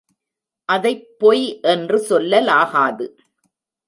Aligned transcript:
அதைப் 0.65 1.19
பொய் 1.19 1.59
என்று 1.61 1.97
சொல்லலாகாது. 2.09 3.07